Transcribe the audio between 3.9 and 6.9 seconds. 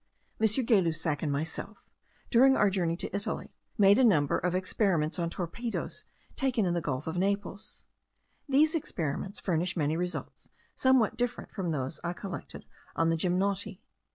a great number of experiments on torpedos taken in the